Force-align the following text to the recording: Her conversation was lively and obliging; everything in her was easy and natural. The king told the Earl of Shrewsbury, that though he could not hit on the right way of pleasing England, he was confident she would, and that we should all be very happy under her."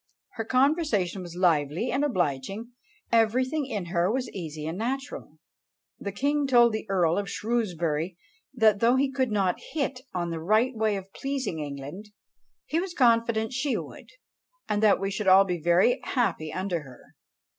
Her 0.31 0.45
conversation 0.45 1.21
was 1.21 1.35
lively 1.35 1.91
and 1.91 2.03
obliging; 2.03 2.71
everything 3.11 3.67
in 3.67 3.85
her 3.93 4.11
was 4.11 4.31
easy 4.31 4.65
and 4.65 4.75
natural. 4.75 5.37
The 5.99 6.11
king 6.11 6.47
told 6.47 6.73
the 6.73 6.87
Earl 6.89 7.19
of 7.19 7.29
Shrewsbury, 7.29 8.17
that 8.51 8.79
though 8.79 8.95
he 8.95 9.11
could 9.11 9.29
not 9.31 9.61
hit 9.73 10.01
on 10.11 10.31
the 10.31 10.39
right 10.41 10.75
way 10.75 10.95
of 10.95 11.13
pleasing 11.13 11.59
England, 11.59 12.07
he 12.65 12.79
was 12.79 12.95
confident 12.95 13.53
she 13.53 13.77
would, 13.77 14.09
and 14.67 14.81
that 14.81 14.99
we 14.99 15.11
should 15.11 15.27
all 15.27 15.43
be 15.45 15.61
very 15.61 15.99
happy 16.03 16.51
under 16.51 16.81
her." 16.81 17.13